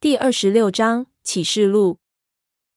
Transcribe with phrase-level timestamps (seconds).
[0.00, 1.98] 第二十六章启示录。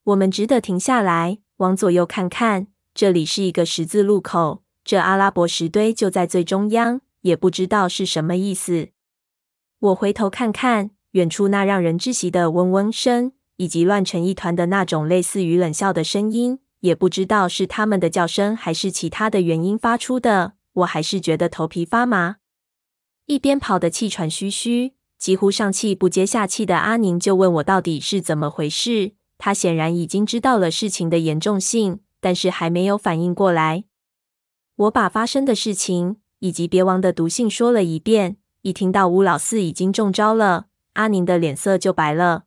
[0.03, 2.67] 我们只得停下来，往左右看看。
[2.93, 8.89] 这里是一个十字路口，这阿拉伯石堆就在最中央，也不知道是什么意思。
[9.79, 20.55] 我回头看看远处那让人窒息的嗡嗡声，以及乱成一团的那种类似于冷笑的声音，也不知道是他们的叫声还是其他的原因发出的。
[20.73, 22.39] 我还是觉得头皮发麻，
[23.27, 24.91] 一边跑得气喘吁吁，
[25.23, 29.13] 几乎上气不接下气的阿宁就问我到底是怎么回事。
[29.37, 33.85] 他显然已经知道了事情的严重性，但是还没有反应过来。
[34.75, 38.35] 我把发生的事情以及别王的毒性说了一遍。
[38.63, 42.43] 一听到乌老四已经中招了，阿宁的脸色就白了。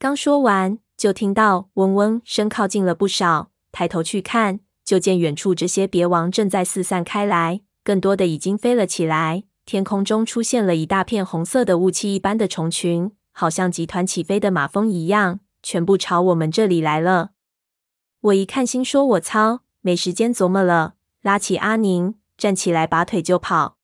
[0.00, 3.52] 刚说完，就听到嗡嗡声靠近了不少。
[3.70, 9.44] 抬头去看，就见远处这些别王正在四散开来，更多的已经飞了起来。
[9.66, 15.40] 天空中出现了一大片红色的雾气一般的虫群，好像集团起飞的马蜂一样。
[15.60, 17.30] 全部朝我们这里来了。
[18.20, 23.78] 我一看，心说：“我操，没时间琢磨了。”拉起阿宁，站起来，拔腿就跑。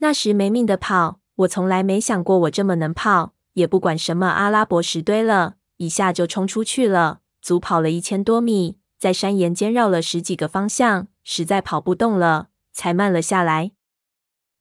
[0.00, 7.20] 那时没命的跑，我从来没想过我这么能跑，也不管什么阿拉伯石堆了，一下就冲出去了。
[7.40, 13.72] 足跑了一千多米，在山岩间绕了十几个方向，实在跑不动了，才慢了下来。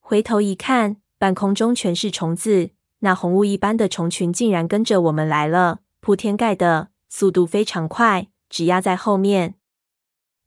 [0.09, 2.71] 回头一看，半空中全是虫子，
[3.01, 5.81] 那红雾一般的虫群竟然跟着我们来了。
[5.99, 9.53] 铺天盖的，速度非常快，只压在后面。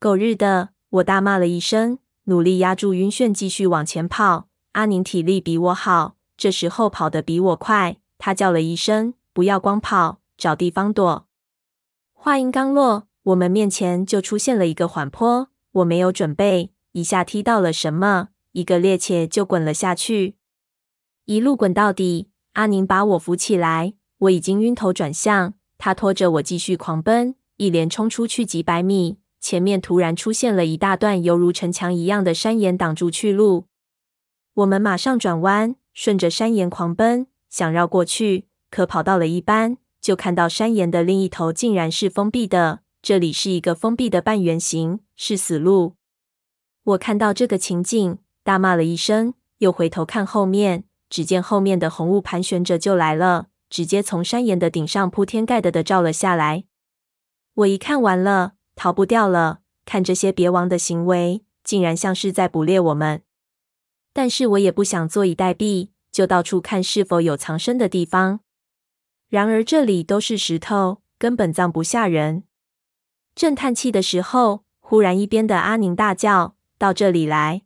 [0.00, 0.70] 狗日的！
[0.90, 4.48] 我大骂了一声，努力压住晕眩，继续往前跑。
[4.72, 7.98] 阿宁体力比我好，这时候跑得比我快。
[8.18, 11.28] 他叫了一声：“不要光跑，找地方躲。”
[12.12, 15.50] 话音刚落，我们面前就出现了一个缓坡。
[15.70, 20.36] 我没有准备，一下踢到了什么，一个趔趄就滚了下去，
[21.24, 22.28] 一路滚到底。
[22.52, 23.94] 阿宁把我扶起来。
[24.18, 33.66] 我已经晕头转向，他拖着我继续狂奔，一连冲出去几百米，前面突然出现了一大段犹如城墙一样的山岩挡住去路。
[34.54, 42.82] 我们马上转弯，顺着山岩狂奔，想绕过去，可跑到了一半，就看到山岩的另一头竟然是封闭的。
[43.00, 45.96] 这里是一个封闭的半圆形，是死路。
[46.84, 53.48] 我看到这个情景，大骂了一声，又回头看后面，只见后面的红雾盘旋着就来了。
[53.70, 56.64] 直接从山岩的顶上铺天盖地的照了下来。
[57.54, 59.60] 我一看完了，逃不掉了。
[59.86, 63.22] 看这些别王的行为，竟然像是在捕猎我们。
[64.12, 68.40] 但是我也不想坐以待毙，就到处看是否有藏身的地方。
[69.30, 72.44] 然而这里都是石头，根本葬不下人。
[73.34, 77.62] 正叹气的时候，忽然一边的阿宁大叫：“到这里来！”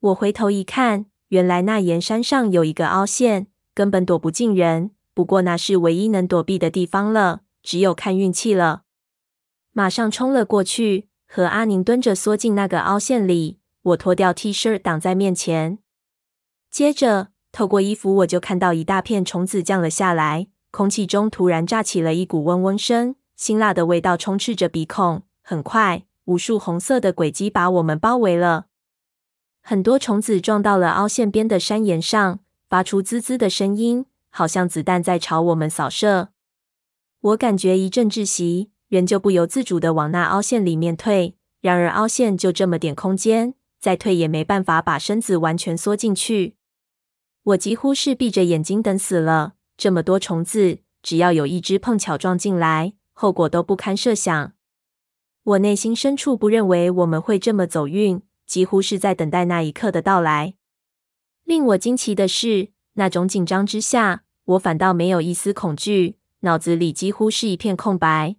[0.00, 4.92] 我回头一看，原来那岩山上有一个凹陷，根本躲不进人。
[5.12, 8.84] 不过那是唯一能躲避的地方了，只有看运气了。
[9.72, 13.58] 马上冲了过去，和阿宁蹲着缩进那个凹陷里。
[13.82, 15.78] 我脱掉 T 恤挡在面前，
[16.70, 20.48] 接着透过衣服，我就看到一大片虫子降了下来。
[20.70, 25.24] 空气中突然炸起了一股嗡嗡声，辛辣的味道充斥着鼻孔。
[25.42, 28.66] 很快，无数红色的轨迹把我们包围了。
[29.60, 34.06] 很多虫子撞到了凹陷边的山岩上，发出滋滋的声音。
[34.32, 36.28] 好像子弹在朝我们扫射，
[37.20, 41.34] 我感觉一阵窒息，人就不由自主的往那凹陷里面退。
[41.60, 46.54] 然而凹陷就这么点空间，再退也没办法把身子完全缩进去。
[47.42, 49.54] 我几乎是闭着眼睛等死了。
[49.76, 54.52] 这么多虫子，只要有一只碰巧撞进来，后果都不堪设想。
[55.42, 60.54] 我内心深处不认为我们会这么走运，几乎是在等待那一刻的到来。
[61.44, 62.72] 令我惊奇的是。
[62.94, 68.34] 那种紧张之下，我反倒没有一丝恐惧，脑子里几乎是一片空白。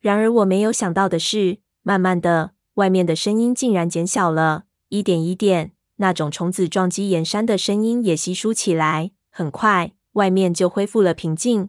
[0.00, 9.12] 然而我没有想到的是，慢慢的，外面的声音竟然减小了，一点一点，那种虫子撞击岩山的声音也稀疏起来。
[9.30, 11.68] 很快，外面就恢复了平静。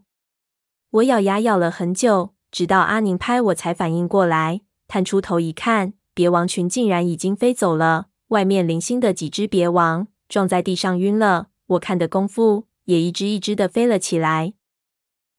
[0.89, 8.07] 我咬牙咬了很久，直到阿宁拍我才反应过来，探出头一看，别王群竟然已经飞走了。
[8.29, 11.47] 外面零星的几只别王撞在地上晕了。
[11.67, 14.53] 我看的功夫，也一只一只的飞了起来。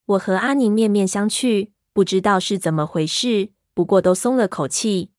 [0.07, 5.11] 我和阿宁面面相觑，不知道是怎么回事，不过都松了口气。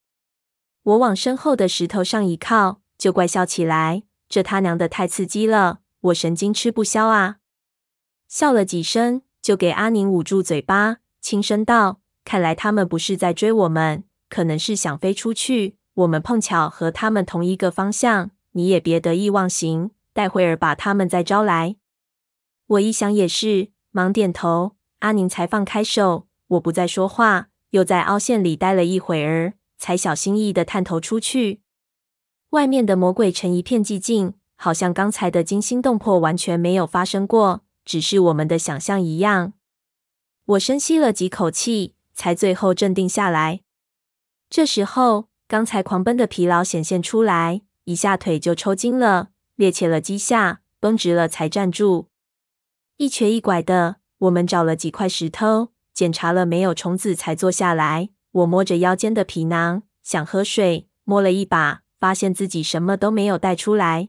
[0.82, 7.38] 我往身后的石头上一靠，就怪笑起来：“这他娘的太刺激了，我神经吃不消啊！”
[8.28, 15.76] 笑了几声，就给阿宁捂住嘴巴，轻声道：“看来他们不是在追我们，可能是想飞出去。
[15.94, 21.76] 我们碰巧和他们同一个方向，你也别得意忘形。”待会儿把他们再招来。
[22.68, 24.76] 我一想也是，忙点头。
[25.00, 31.60] 阿宁才放开手，我不再说话，又在凹陷里待了一会儿，才小心翼翼地探头出去。
[32.50, 39.52] 外面的魔鬼城一片寂静，好像刚才的惊心动魄完全没有发生过，只是我们的想象一样。
[40.46, 43.60] 我深吸了几口气，才最后镇定下来。
[44.48, 52.08] 这时候，刚才狂奔的疲劳显现出来，一下腿就抽筋了，趔趄了几下，绷直了才站住。
[52.96, 58.10] 一瘸一拐的，我们找了几块石头，检查了没有虫子，才坐下来。
[58.32, 64.08] 我摸着腰间的皮囊，想喝水，摸了一把，发现自己什么都没有带出来。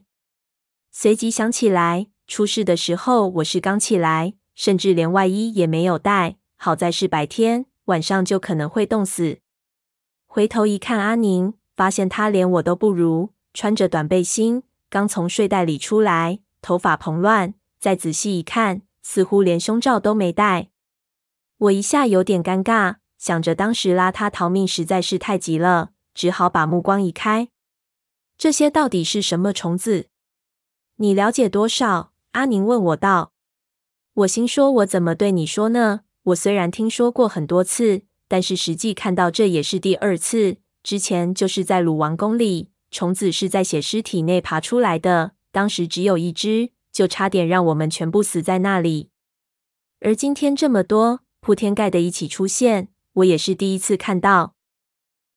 [0.90, 6.36] 随即想起来，出事的时候我是刚起来，甚至连外衣也没有带。
[6.56, 9.38] 好在是白天，晚上就可能会冻死。
[10.30, 17.54] 回头一看，阿宁，发现他连我都不如，穿着短背心，刚从睡袋里出来，头发蓬乱。
[17.80, 20.68] 再仔细一看，似乎连胸罩都没戴。
[21.56, 27.48] 我一下有点尴尬，想着当时拉他逃命实在是太急了，只好把目光移开。
[28.36, 30.08] 这些到底是什么虫子？
[30.96, 32.12] 你了解多少？
[32.32, 33.32] 阿宁问我道。
[34.12, 36.02] 我心说，我怎么对你说呢？
[36.24, 40.58] 我虽然听说过很多次，但是实际看到这也是第二次。
[40.82, 46.70] 之前就是在鲁王宫里，虫子是在血尸体内爬出来的，当时只有一只。
[46.90, 49.10] 就差点让我们全部死在那里，
[50.00, 54.56] 而今天这么多铺天盖地一起出现，我也是第一次看到。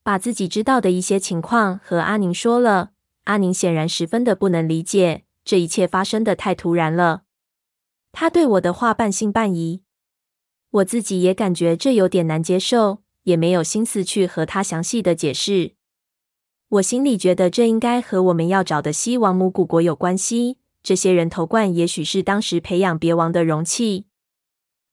[0.01, 2.93] 把自己知道的一些情况和阿宁说了，
[3.25, 7.23] 阿宁显然十分的不能理解，这一切发生的太突然了。
[8.11, 9.83] 他对我的话半信半疑，
[10.71, 15.73] 我自己也感觉这有点难接受，也没有心思去和他详细的解释。
[16.69, 20.57] 我心里觉得这应该和我们要找的西王母古国有关系。
[20.81, 24.06] 这些人头罐也许是当时培养别王的容器。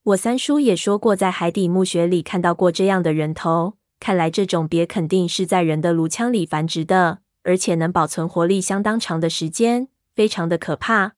[0.03, 3.75] 我三叔也说过，在海底墓穴里看到过这样的人头。
[4.01, 11.18] 看来这种鳖肯定是在人的颅腔里繁殖的，而且能保存活力相当长的时间，非常的可怕。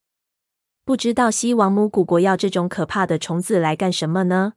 [0.83, 4.53] 不知道西王母古国要这种可怕的虫子来干什么呢？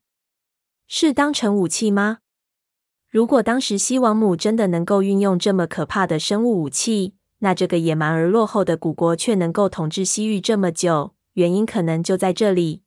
[0.87, 2.19] 是当成武器吗？
[3.11, 12.83] 如果当时西王母真的能够运用这么可怕的生物武器，那这个野蛮而落后的古国却能够统治西域这么久，原因可能就在这里。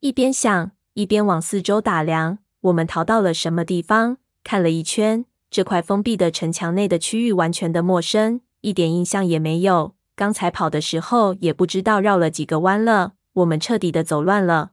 [0.00, 2.38] 一边想，一边往四周打量。
[2.60, 4.18] 我们逃到了什么地方？
[4.44, 9.96] 看了一圈，这块封闭的城墙内的区域完全的陌生，一点印象也没有。
[10.14, 13.12] 刚才跑的时候也不知道绕了几个弯了。
[13.34, 14.72] 我们彻底的走乱了。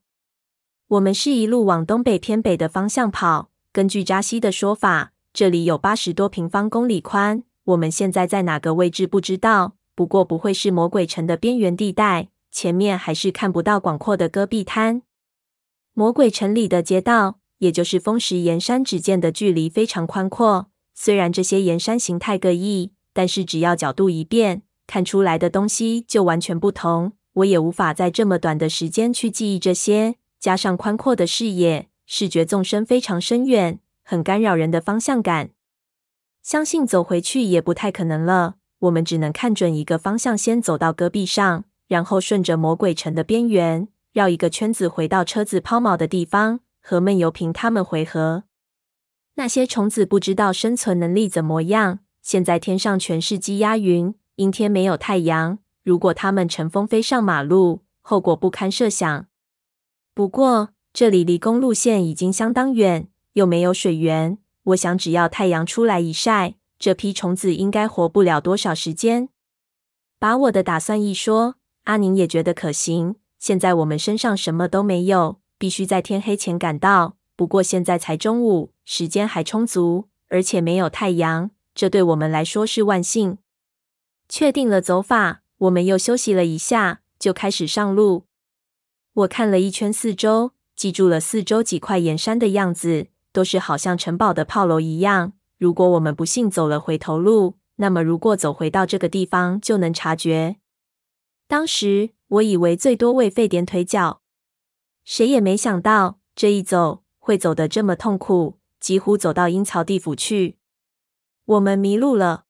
[0.88, 3.50] 我们是一路往东北偏北的方向跑。
[3.72, 7.44] 根据扎西的说法，这里有八十多平方公里宽。
[7.64, 12.30] 我们现在在哪个位置不知道，不过不会是魔鬼城的边缘地带。
[12.52, 15.04] 前面还是看不到广阔的戈壁滩。
[15.94, 20.72] 魔鬼城里的街道，也就是风石岩山，只见的距离非常宽阔。
[20.96, 27.12] 虽然这些岩山形态各异，但是只要角度一变，看出来的东西就完全不同。
[27.34, 35.52] 我也无法在这么短的时间去记忆这些，加上宽阔的视野，视觉纵深非常深远，很干扰人的方向感。
[36.42, 38.56] 相信走回去也不太可能了。
[38.80, 48.46] 我们只能看准一个方向，先走到戈壁上，然后顺着魔鬼城的边缘绕一个圈子，回到车子抛锚的地方，和闷油瓶他们回合。
[49.36, 52.00] 那些虫子不知道生存能力怎么样。
[52.22, 55.60] 现在天上全是积压云，阴天没有太阳。
[55.84, 59.26] 如果它们乘风飞上马路，后果不堪设想。
[60.14, 64.38] 不过这里离公路线已经相当远，又没有水源。
[64.64, 69.28] 我想，只要太阳出来一晒，这批虫子应该活不了多少时间。
[70.18, 73.16] 把我的打算一说，阿宁也觉得可行。
[73.40, 77.18] 现在我们身上什么都没有，必须在天黑前赶到。
[77.36, 83.40] 不过现在才中午，时间还充足，而且没有太阳，这对我们来说是万幸。
[84.30, 88.28] 确定了走法，我们又休息了一下，就开始上路。
[89.12, 93.08] 我看了一圈四周，记住了四周几块岩山的样子。
[93.32, 95.34] 都是好像城堡的炮楼一样。
[95.60, 100.56] 如果我们不幸走了回头路，那么如果走回到这个地方，就能察觉。
[101.48, 104.22] 当时我以为最多会废点腿脚，
[105.04, 110.58] 谁也没想到这一走会走得这么痛苦，几乎走到阴曹地府去。
[111.46, 112.46] 我们迷路了。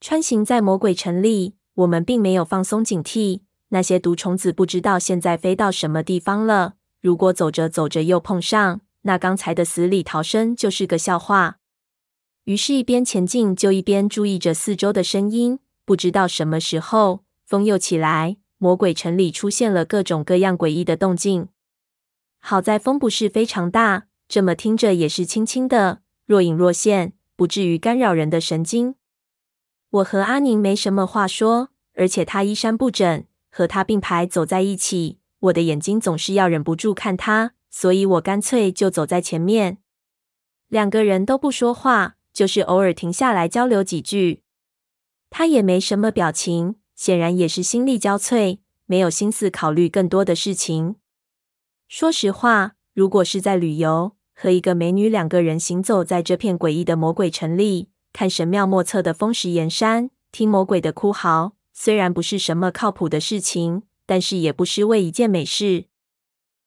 [0.00, 3.40] 穿行在魔鬼城里，我们并没有放松警惕。
[3.70, 6.74] 那些毒虫子不知道现在飞到什么地方了。
[7.00, 11.58] 如果走着走着又碰上，那刚才的死里逃生就是个笑话。
[12.44, 15.58] 于是，一边前进，就一边注意着四周的声音。
[15.84, 21.48] 不知道什么时候，风又起来，魔鬼城里出现了各种各样诡异的动静。
[22.38, 28.94] 好在风不是非常大，这么听着也是轻轻的，若隐若现，不至于干扰人的神经。
[29.90, 39.78] 我和阿宁没什么话说，而且他衣衫不整，和他并排走在一起，我的眼睛总是要忍不住看他，所以我干脆就走在前面。
[40.68, 44.42] 两个人都不说话，就是偶尔停下来交流几句。
[45.30, 50.96] 他也没什么表情，显然也是心力交瘁，没有心思考虑更多的事情。
[51.88, 65.84] 说实话，如果是在旅游，和一个美女两个人行走在这片诡异的魔鬼城里，看神妙莫测的风石岩山，听魔鬼的哭嚎，虽然不是什么靠谱的事情，但是也不失为一件美事。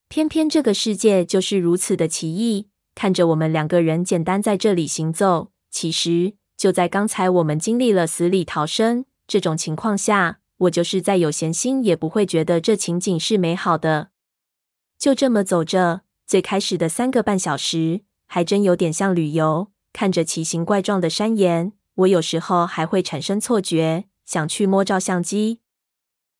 [0.07, 2.69] 偏偏这个世界就是如此的奇异。
[2.93, 14.09] 看着我们两个人简单在这里行走，其实就在刚才我们经历了死里逃生这种情况下，我就是再有闲心也不会觉得这情景是美好的。
[14.99, 19.71] 就这么走着，最开始的三个半小时还真有点像旅游。
[19.93, 25.59] 看着奇形怪状的山岩，我有时候还会产生错觉，想去摸照相机。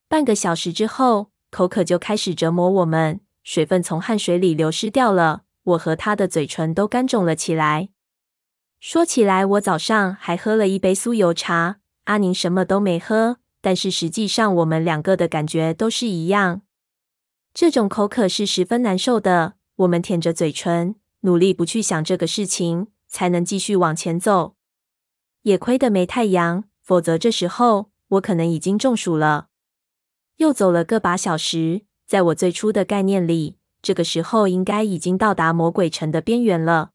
[0.08, 5.43] 半个小时之后，口渴就开始折磨我们，水分从汗水里流失掉了。
[5.63, 7.89] 我和他的嘴唇都干肿了起来。
[8.79, 16.63] 说起来，我早上还喝了一杯酥油茶，阿宁什么都没喝，但是实际上我们两个的感觉都是一样。
[17.53, 19.53] 这种口渴是十分难受的。
[19.75, 24.56] 我们舔着嘴唇，努力不去想这个事情，才能继续往前走。
[25.44, 29.50] 也亏得没太阳，否则这时候我可能已经中暑了。
[30.38, 33.58] 又走了个把小时，在我最初的概念里。
[33.84, 36.91] 这个时候应该已经到达魔鬼城的边缘了。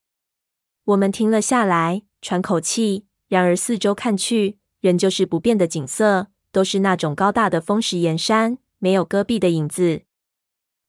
[0.84, 3.06] 我们停了下来，喘口气。
[3.28, 10.02] 然而四周看去，仍旧是不变的景色，都是那种高大的风石岩山，没有戈壁的影子。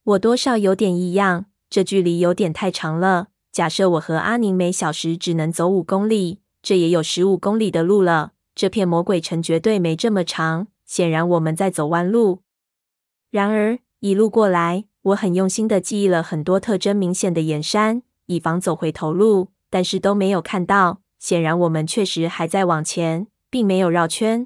[0.03, 3.29] 我多少有点异样，这距离有点太长了。
[3.57, 8.33] 假设我和阿宁每小时只能走五公里，这也有十五公里的路了。
[8.53, 12.43] 这片魔鬼城绝对没这么长，显然我们在走弯路。
[13.31, 21.01] 然而一路过来，我很用心的记忆了很多特征明显的岩山，以防走回头路，但是都没有看到。
[21.17, 24.45] 显然我们确实还在往前，并没有绕圈。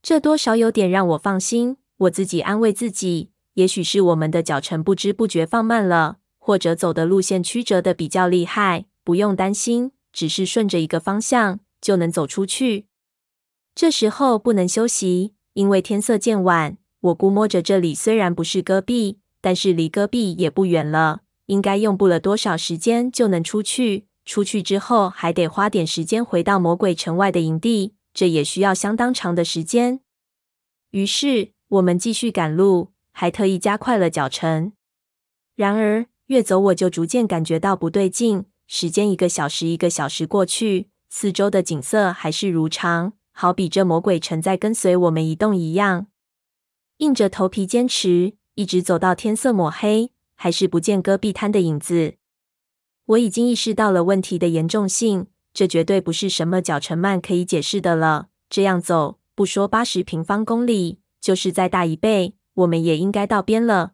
[0.00, 1.78] 这多少有点让我放心。
[1.96, 12.86] 我自己安慰自己，也许是我们的脚程不知不觉放慢了，或者走的路线曲折的比较厉害，不用担心，只是顺着一个方向就能走出去。
[13.76, 16.76] 这时候不能休息，因为天色渐晚。
[17.00, 19.20] 我估摸着这里虽然不是戈壁。
[19.44, 24.06] 但是离戈壁也不远了，应该用不了多少时间就能出去。
[24.24, 29.98] 出去之后还得花点时间回到魔鬼城外的营地，这也需要相当长的时间。
[30.92, 34.74] 于是我们继续赶路，还特意加快了脚程。
[35.56, 38.46] 然而越走我就逐渐感觉到不对劲。
[38.66, 46.06] 时间一个小时一个小时过去，四周的景色还是如常，好比这魔鬼城在跟随我们移动一样。
[46.96, 48.32] 硬着头皮坚持。
[48.54, 52.14] 一直走到天色抹黑，还是不见戈壁滩的影子。
[53.06, 58.28] 我已经意识到了问题的严重性，这绝对不是什么脚程慢可以解释的了。
[58.50, 63.92] 这样走，不说八十平方公里，就是再大一倍，我们也应该到边了。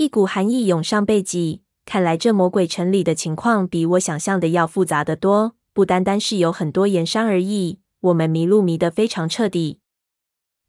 [0.00, 7.80] 一股寒意涌上背脊，看来这魔鬼城里的情况比我想象的要复杂得多，不单单是有很多岩山而已。
[8.00, 9.80] 我们迷路迷得非常彻底，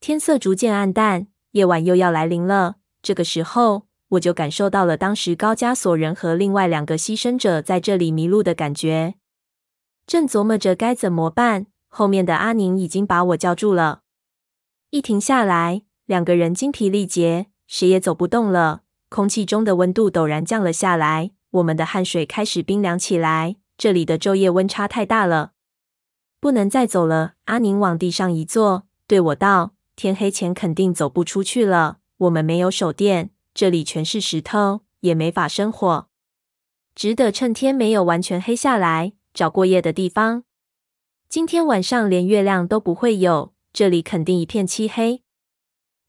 [0.01, 2.75] 天色逐渐暗淡，夜晚又要来临了。
[3.01, 9.15] 这个时候，我就感受到了当时高加索人和另外两个牺牲者在这里迷路的感觉。
[10.05, 14.01] 正琢磨着该怎么办，后面的阿宁已经把我叫住了。
[14.89, 18.81] 一停下来，两个人精疲力竭，谁也走不动了。
[19.11, 23.57] 空气中的温度陡然降了下来，我们的汗水开始冰凉起来。
[23.77, 25.51] 这里的昼夜温差太大了，
[26.39, 27.33] 不能再走了。
[27.43, 36.07] 阿宁往地上一坐，对我道：“天黑前肯定走不出去了。”我们没有手电，这里全是石头，也没法生火，
[36.95, 40.45] 只得趁天没有完全黑下来，找过夜的地方。
[41.27, 45.21] 今天晚上连月亮都不会有，这里肯定一片漆黑。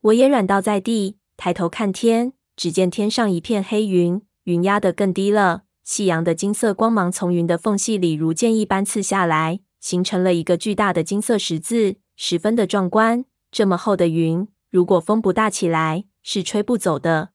[0.02, 5.62] 我也软倒在地，抬头看天，只见天上一片黑云，云压得更低了。
[5.82, 13.24] 夕阳的金色光芒从云的缝隙里如箭一般刺下来，形成了一个巨大的金色十字，十分的壮观。
[13.50, 14.46] 这么厚的云。
[14.70, 17.30] 如果风不大起来，是吹不走的。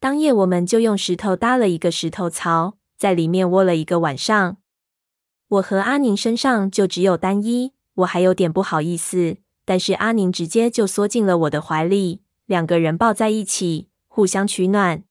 [0.00, 4.56] 当夜，我们就用石头搭了一个石头槽，在里面窝了一个晚上。
[5.50, 15.04] 我和阿宁身上就只有单衣，我还有点不好意思，但是阿宁直接就缩进了我的怀里，两个人抱在一起，互相取暖。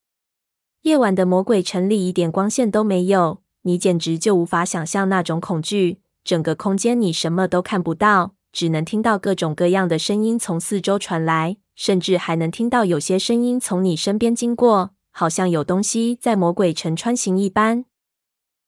[0.84, 6.01] 夜晚的魔鬼城里一点光线都没有，你简直就无法想象那种恐惧。
[6.24, 17.86] 整个空间你什么都看不到，只能听到各种各样的声音从四周传来，甚至还能听到有些声音从你身边经过，好像有东西在魔鬼城穿行一般。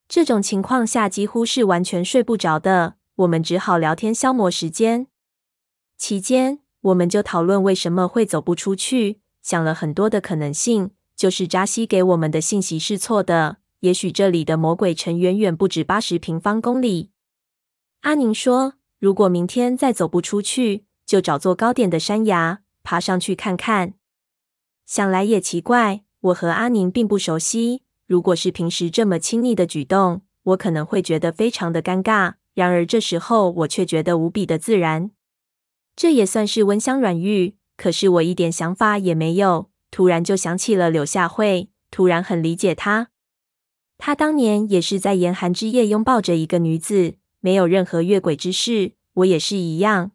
[0.07, 5.05] 这种情况下几乎是完全睡不着的，我们只好聊天消磨时间。
[5.95, 10.89] 期间，我们就讨论为什么会走不出去，想了很多的可能性。
[11.15, 17.11] 就是扎西给我们的信息是错的，也许这里的魔鬼城远远不止八十平方公里。
[18.01, 23.93] 阿宁说：“如果明天再走不出去，就找座高点的山崖爬上去看看。”
[24.87, 32.33] 想来也奇怪，我和阿宁并不熟悉，如果是平时这么亲昵的举动，我可能会觉得非常的尴尬。
[32.55, 35.11] 然而这时候我却觉得无比的自然，
[35.95, 37.55] 这也算是温香软玉。
[37.75, 39.69] 可是我一点想法也没有。
[39.91, 43.09] 突然就想起了柳下惠，突然很理解她。
[43.99, 48.93] 她当年也是在严寒之夜拥抱着一个女子，没有任何越轨之事。
[49.13, 50.11] 我也是一样。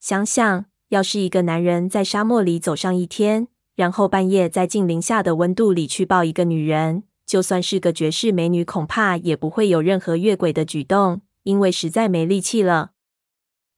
[0.00, 3.46] 想想，要是一个男人在沙漠里走上一天，
[3.76, 12.90] 然后半夜在近零下的温度里去抱一个女人，就算是个绝世美女，恐怕也不会有任何越轨的举动，因为实在没力气了。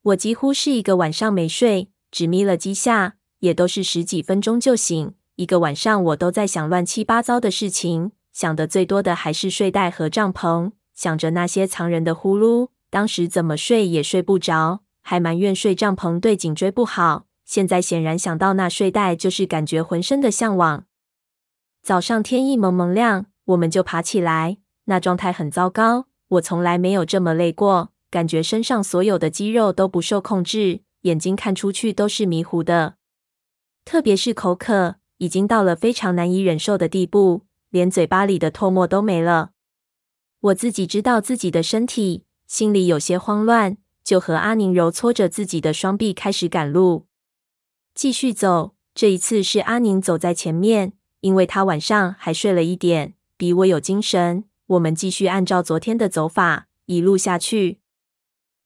[0.01, 3.17] 我几乎是一个晚上没睡，只眯了几下。
[3.41, 17.27] 也都是十几分钟就醒，一个晚上我都在想乱七八糟的事情，想的最多的还是睡袋和帐篷，想着那些藏人的呼噜，当时怎么睡也睡不着，还埋怨睡帐篷对颈椎不好。
[17.45, 20.85] 现在显然想到那睡袋，就是感觉浑身的向往。
[21.83, 32.97] 早上天一蒙蒙亮，我们就爬起来，那状态很糟糕，我从来没有这么累过，感觉身上所有的肌肉都不受控制，眼睛看出去都是迷糊的。
[33.85, 39.53] 特别是口渴，已经到了非常难以忍受的地步，连嘴巴里的唾沫都没了。
[40.41, 47.07] 我自己知道自己的身体，心里有些慌乱，就和阿宁揉搓着自己的双臂，开始赶路，
[47.95, 48.75] 继续走。
[48.95, 54.45] 这一次是阿宁走在前面，因为他晚上还睡了一点，比我有精神。
[54.67, 57.81] 我们继续按照昨天的走法，一路下去。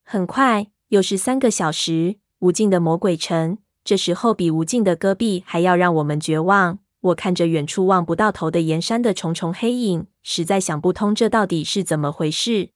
[0.03, 3.57] 很快，又是三个小时，无尽的魔鬼城。
[3.83, 6.79] 这时候，比无尽的戈壁还要让我们绝望。
[6.99, 12.71] 我看着远处望不到头的岩山的重重黑影，实在想不通这到底是怎么回事。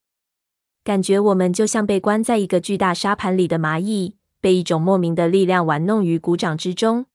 [0.84, 7.08] 感觉我们就像被关在一个巨大沙盘里的蚂蚁，被一种莫名的力量玩弄于股掌之中。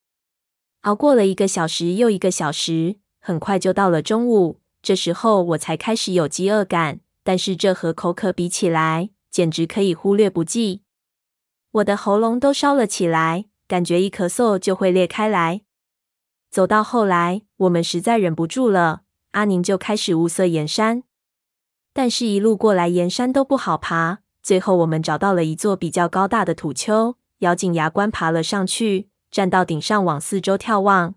[0.82, 4.60] 熬过了一个小时又一个小时，很快就到了中午。
[4.82, 10.82] 这时候我才开始有饥饿感，但是这和口渴比起来，简直可以忽略不计。
[11.76, 13.46] 我的喉咙都烧了起来。
[13.68, 15.62] 感觉一咳嗽就会裂开来。
[16.48, 21.02] 走到后来，我们实在忍不住了，阿宁就开始物色岩山。
[21.92, 24.20] 但是，一路过来岩山都不好爬。
[24.40, 31.16] 最后，我们找到了一座比较高大的土丘，咬紧牙关爬了上去，站到顶上往四周眺望。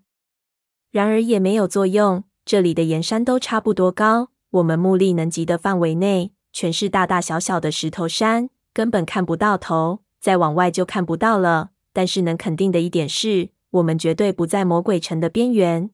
[0.90, 11.72] 然而也没有作用，这里的岩山都差不多高，我们目力能及的范围内全是大大小小的石头山，根本看不到头，再往外就看不到了。
[11.92, 15.90] 但是能肯定的一点是，我们绝对不在魔鬼城的边缘。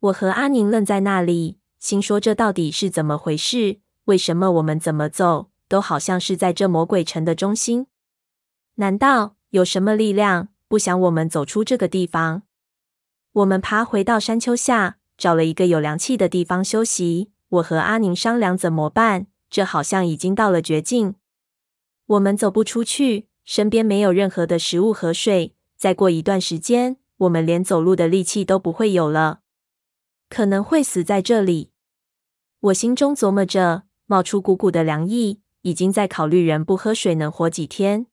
[0.00, 3.80] 我和阿宁愣在那里，心说这到底是怎么回事？
[4.04, 7.86] 为什么我们怎么走，都好像是在这魔鬼城的中心？
[8.76, 12.42] 难道有什么力量不想我们走出这个地方？
[13.32, 17.30] 我们爬回到山丘下，找了一个有凉气的地方休息。
[17.48, 21.14] 我和阿宁商量怎么办，这好像已经到了绝境，
[22.06, 23.27] 我们走不出去。
[23.50, 29.40] 身边没有任何的食物和水，再过一段时间，我们连走路的力气都不会有了，
[30.28, 31.70] 可能会死在这里。
[32.60, 38.04] 我心中琢磨着，冒出股股的凉意，已经在考虑人不喝水能活几天。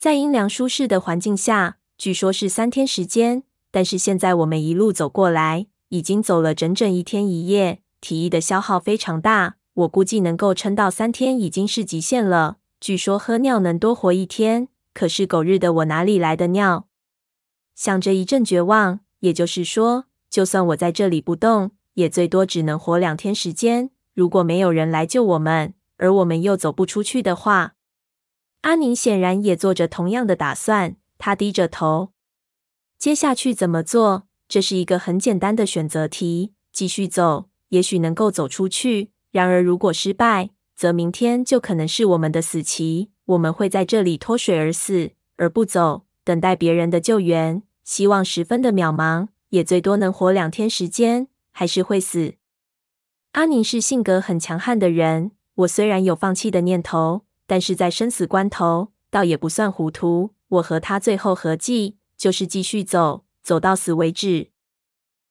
[0.00, 9.58] 在阴凉舒适的环境下，据说是三天时间，但是现在我们一路走过来，已经走了整整一天一夜，体力的消耗非常大。
[9.74, 12.56] 我估计能够撑到三天已经是极限了。
[12.80, 16.88] 据说喝尿能多活一天，可是狗日的我哪里来的尿？
[17.74, 19.00] 想着一阵绝望。
[19.20, 23.90] 也就是说，就算我在这里不动，也最多只能活两天时间。
[24.14, 27.74] 如果没有人来救我们，而我们又走不出去的话，
[28.62, 30.96] 阿宁显然也做着同样的打算。
[31.18, 32.12] 他低着头，
[32.96, 34.26] 接下去怎么做？
[34.48, 40.48] 这是一个很简单的选择题：继续走，也许能够走出去；然而如果失败，
[40.80, 47.62] 则明天就可能是我们的死期，我们会在这里脱水而死，而不走，等待别人的救援。
[47.84, 51.28] 希望十分的渺茫，也最多能活两天时间。
[51.50, 52.36] 还是会死。
[53.32, 60.30] 阿宁是性格很强悍的人，我虽然有放弃的念头，但是在生死关头，倒也不算糊涂。
[60.48, 64.48] 我和他最后合计，就是继续走，走到死为止。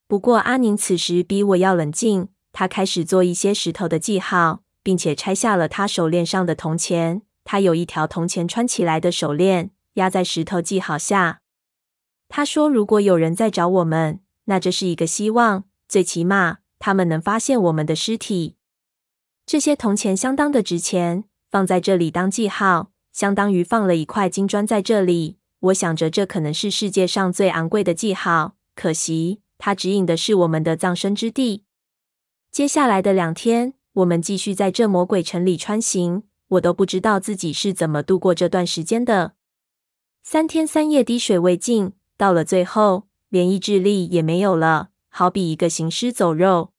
[0.07, 7.21] 不过阿宁此时比我要冷静，他开始做一些石头的记号，并且拆下了他手链上的铜钱。
[7.43, 11.41] 他有一条铜钱穿起来的手链，压在石头记号下。
[12.27, 18.55] 他说：“如果有人在找我们，那这是一个希望，最起码他们能发现我们的尸体。
[19.45, 28.55] 这些铜钱相当的值钱，放在这里当记号。”相当于放了一块金砖在这里，我想着这可能是世界上最昂贵的记号。
[28.75, 31.65] 可惜，它指引的是我们的葬身之地。
[32.49, 39.33] 接下来的两天，我们继续在这魔鬼城里穿行，我都不知道自己是怎么度过这段时间的。
[40.23, 46.71] 三天三夜滴水未进，到了最后，连意志力也没有了，好比一个行尸走肉。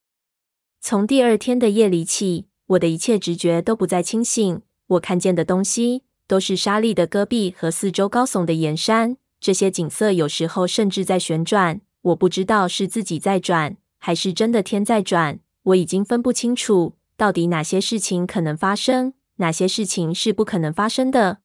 [0.80, 6.04] 从第二天的夜里起，我的一切直觉都不再清醒，我看见的东西。
[6.26, 11.80] 都是沙砾的戈壁和四周高耸的岩山，这些景色有时候甚至在旋转。
[12.02, 15.40] 我不知道是自己在转，还是真的天在转。
[15.64, 21.40] 我已经分不清楚，到底哪些事情可能发生，哪些事情是不可能发生的。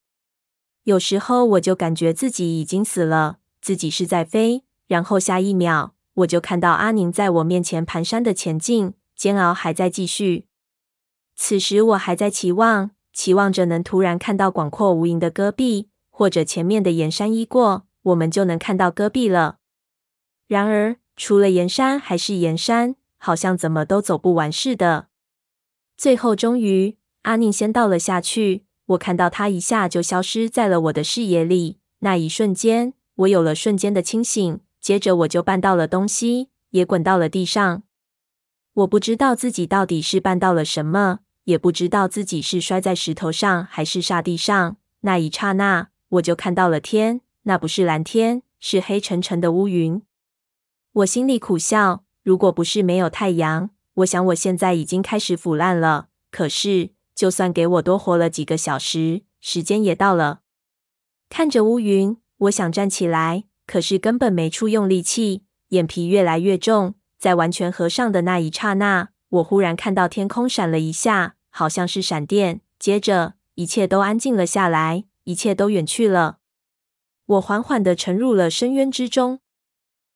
[0.83, 10.47] 有时候我就感觉自己已经死了，自己是在飞，然后下一秒我就看到阿宁在我面前蹒跚的前进，煎熬还在继续。
[11.35, 12.91] 此时我还在期望。
[13.11, 19.57] 期望着能突然看到广阔无垠的戈壁，或者前面的岩山一过，我们就能看到戈壁了。
[20.47, 25.07] 然而，除了岩山还是岩山，好像怎么都走不完似的。
[25.97, 31.79] 最后，终于，阿宁先倒了下去，我看到他一下就消失在了我的视野里。
[31.99, 37.83] 那一瞬间，我有了瞬间的清醒，接着我就绊到了东西，也滚到了地上。
[38.73, 41.19] 我不知道自己到底是绊到了什么。
[41.45, 44.77] 也不知道自己是摔在石头上还是沙地上。
[45.01, 50.01] 那一刹那，我就看到了天，那不是蓝天，是黑沉沉的乌云。
[50.91, 56.07] 我心里苦笑，如果不是没有太阳，我想我现在已经开始腐烂了。
[56.31, 60.41] 可是，就算给我多活了几个小时，时间也到了。
[61.29, 66.95] 看着乌云，我想站起来，可是根本没处用力气，眼皮越来越重。
[67.17, 72.61] 在完全合上的那一刹那，我忽然看到天空闪了一下，好像是闪电。
[72.77, 76.39] 接着，一切都安静了下来，一切都远去了。
[77.25, 79.39] 我缓缓地沉入了深渊之中。